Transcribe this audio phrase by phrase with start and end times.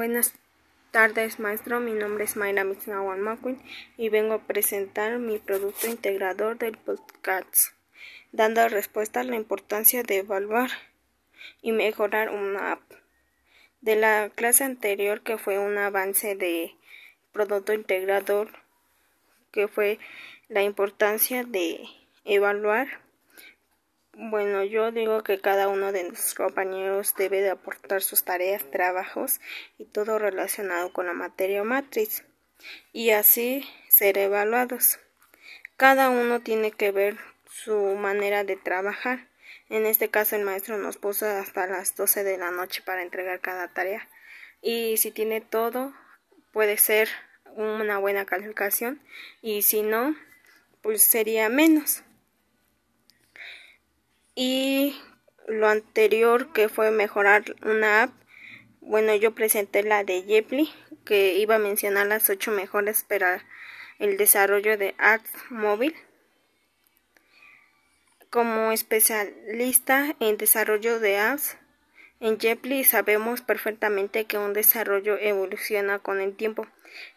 [0.00, 0.32] Buenas
[0.92, 1.78] tardes, maestro.
[1.78, 3.60] Mi nombre es Mayra Mixnawan Macuin
[3.98, 7.74] y vengo a presentar mi producto integrador del podcast,
[8.32, 10.70] dando respuesta a la importancia de evaluar
[11.60, 12.80] y mejorar una app.
[13.82, 16.74] De la clase anterior, que fue un avance de
[17.32, 18.48] producto integrador,
[19.52, 19.98] que fue
[20.48, 21.78] la importancia de
[22.24, 23.02] evaluar
[24.22, 29.40] bueno, yo digo que cada uno de nuestros compañeros debe de aportar sus tareas, trabajos
[29.78, 32.22] y todo relacionado con la materia o matriz
[32.92, 34.98] y así ser evaluados.
[35.78, 37.16] Cada uno tiene que ver
[37.48, 39.28] su manera de trabajar.
[39.70, 43.40] En este caso el maestro nos puso hasta las 12 de la noche para entregar
[43.40, 44.06] cada tarea
[44.60, 45.94] y si tiene todo
[46.52, 47.08] puede ser
[47.56, 49.00] una buena calificación
[49.40, 50.14] y si no
[50.82, 52.02] pues sería menos
[54.42, 54.96] y
[55.48, 58.14] lo anterior que fue mejorar una app
[58.80, 60.72] bueno yo presenté la de Jeply
[61.04, 63.44] que iba a mencionar las ocho mejores para
[63.98, 65.94] el desarrollo de apps móvil
[68.30, 71.58] como especialista en desarrollo de apps
[72.20, 76.66] en Jeply sabemos perfectamente que un desarrollo evoluciona con el tiempo,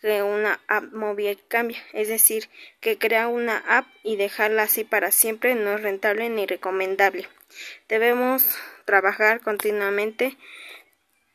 [0.00, 2.48] que una app móvil cambia, es decir,
[2.80, 7.28] que crear una app y dejarla así para siempre no es rentable ni recomendable.
[7.88, 10.36] Debemos trabajar continuamente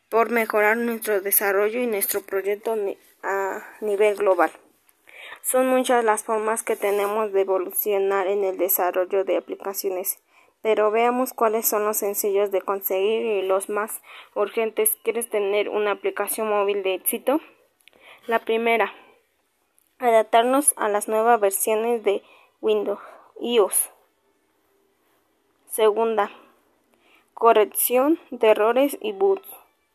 [0.09, 2.75] por mejorar nuestro desarrollo y nuestro proyecto
[3.23, 4.52] a nivel global.
[5.41, 10.19] Son muchas las formas que tenemos de evolucionar en el desarrollo de aplicaciones
[10.64, 14.02] pero veamos cuáles son los sencillos de conseguir y los más
[14.33, 14.97] urgentes.
[15.03, 17.42] ¿Quieres tener una aplicación móvil de éxito?
[18.28, 18.94] La primera,
[20.00, 22.23] adaptarnos a las nuevas versiones de
[22.61, 23.02] Windows,
[23.41, 23.91] iOS.
[25.67, 26.31] Segunda,
[27.34, 29.47] corrección de errores y boots.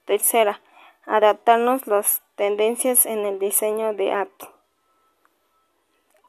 [0.05, 0.61] Tercera,
[1.07, 4.51] adaptarnos las tendencias en el diseño de apps.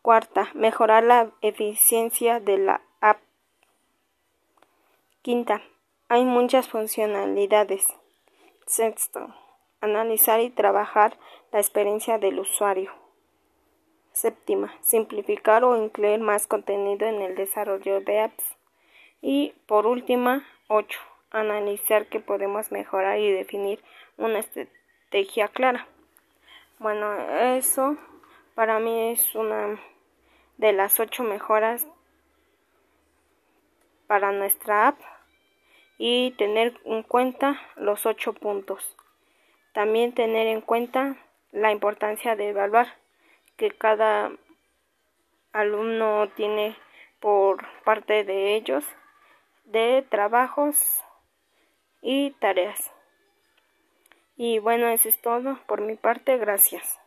[0.01, 3.19] Cuarta, mejorar la eficiencia de la app
[5.21, 5.61] Quinta,
[6.07, 7.85] hay muchas funcionalidades.
[8.65, 9.35] Sexto,
[9.81, 11.17] analizar y trabajar
[11.51, 12.93] la experiencia del usuario.
[14.13, 18.45] Séptima, simplificar o incluir más contenido en el desarrollo de apps.
[19.21, 23.83] Y por última, ocho, analizar qué podemos mejorar y definir
[24.15, 25.85] una estrategia clara.
[26.79, 27.13] Bueno,
[27.57, 27.97] eso
[28.55, 29.81] para mí es una
[30.55, 31.85] de las ocho mejoras
[34.09, 34.99] para nuestra app
[35.99, 38.97] y tener en cuenta los ocho puntos.
[39.71, 41.15] También tener en cuenta
[41.51, 42.87] la importancia de evaluar
[43.55, 44.31] que cada
[45.53, 46.75] alumno tiene
[47.19, 48.83] por parte de ellos
[49.65, 51.03] de trabajos
[52.01, 52.91] y tareas.
[54.35, 56.35] Y bueno, eso es todo por mi parte.
[56.37, 56.99] Gracias.